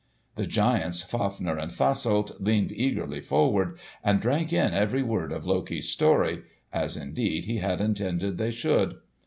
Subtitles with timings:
[0.33, 5.89] The giants Fafner and Fasolt leaned eagerly forward and drank in every word of Loki's
[5.89, 8.95] story—as indeed he had intended they should.